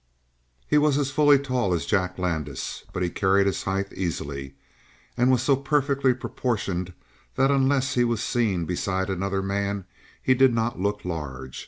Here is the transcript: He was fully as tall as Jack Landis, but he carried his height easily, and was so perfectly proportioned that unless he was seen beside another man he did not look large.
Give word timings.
He 0.67 0.79
was 0.79 1.11
fully 1.11 1.37
as 1.39 1.45
tall 1.45 1.75
as 1.75 1.85
Jack 1.85 2.17
Landis, 2.17 2.85
but 2.91 3.03
he 3.03 3.09
carried 3.11 3.45
his 3.45 3.61
height 3.61 3.93
easily, 3.93 4.55
and 5.15 5.29
was 5.29 5.43
so 5.43 5.55
perfectly 5.55 6.11
proportioned 6.15 6.93
that 7.35 7.51
unless 7.51 7.93
he 7.93 8.03
was 8.03 8.23
seen 8.23 8.65
beside 8.65 9.11
another 9.11 9.43
man 9.43 9.85
he 10.19 10.33
did 10.33 10.55
not 10.55 10.79
look 10.79 11.05
large. 11.05 11.59